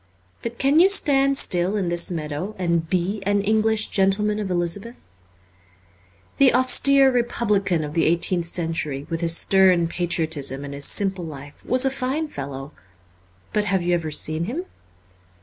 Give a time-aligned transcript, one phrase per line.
[0.41, 5.07] But can you stand still in this meadow and be an English gentleman of Elizabeth?
[6.37, 11.23] The austere re publican of the eighteenth century, with his stern patriotism and his simple
[11.23, 12.71] life, was a fine fellow.
[13.53, 14.65] But have you ever seen him